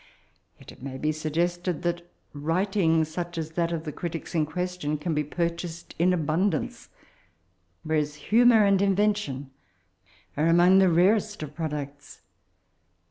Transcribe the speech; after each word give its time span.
Yet 0.57 0.71
it 0.71 0.81
may 0.81 0.97
be 0.97 1.11
suggested 1.11 1.83
that 1.83 2.11
writing 2.33 3.05
such 3.05 3.37
as 3.37 3.51
that 3.51 3.71
of 3.71 3.83
the 3.83 3.91
critics 3.91 4.33
in 4.33 4.47
question 4.47 4.97
can 4.97 5.13
^be 5.13 5.29
purchased 5.29 5.93
in 5.99 6.11
abundance, 6.11 6.89
whereas 7.83 8.15
humour 8.15 8.65
and 8.65 8.81
invention 8.81 9.51
are 10.35 10.47
among 10.47 10.79
tbe 10.79 10.89
rarest 10.95 11.43
of 11.43 11.53
products. 11.53 12.21